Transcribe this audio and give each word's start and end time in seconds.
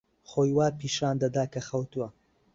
خۆی 0.29 0.51
وا 0.57 0.67
پیشان 0.79 1.15
دەدا 1.23 1.43
کە 1.53 1.59
خەوتووە. 1.67 2.07